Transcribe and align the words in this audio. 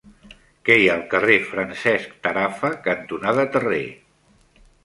Què 0.69 0.77
hi 0.83 0.87
ha 0.89 0.95
al 0.99 1.03
carrer 1.11 1.35
Francesc 1.51 2.17
Tarafa 2.25 2.73
cantonada 2.91 3.47
Terré? 3.57 3.83